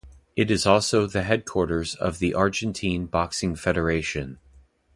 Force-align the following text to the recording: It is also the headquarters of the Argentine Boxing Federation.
It 0.35 0.49
is 0.49 0.65
also 0.65 1.05
the 1.05 1.21
headquarters 1.21 1.93
of 1.93 2.17
the 2.17 2.33
Argentine 2.33 3.05
Boxing 3.05 3.55
Federation. 3.55 4.39